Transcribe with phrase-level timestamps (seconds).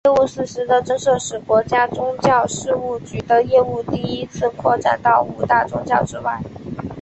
[0.05, 6.41] 业务四司的增设使国家宗教事务局的业务第一次拓展到五大宗教以外。